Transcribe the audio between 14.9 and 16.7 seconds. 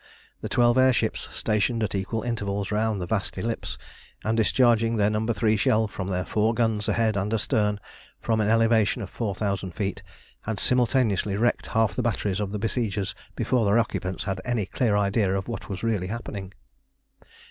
idea of what was really happening.